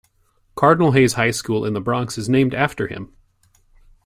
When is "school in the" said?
1.29-1.79